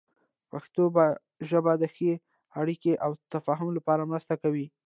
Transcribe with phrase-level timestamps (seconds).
[0.51, 0.83] پښتو
[1.49, 2.13] ژبه د ښې
[2.59, 4.65] اړیکې او تفاهم لپاره مرسته کوي.